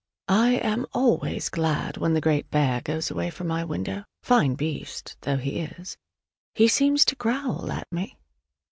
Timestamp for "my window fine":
3.45-4.55